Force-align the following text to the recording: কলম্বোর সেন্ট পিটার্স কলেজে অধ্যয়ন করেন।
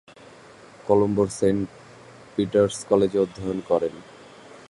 কলম্বোর 0.87 1.27
সেন্ট 1.39 1.67
পিটার্স 2.35 2.75
কলেজে 2.89 3.17
অধ্যয়ন 3.25 3.59
করেন। 3.69 3.93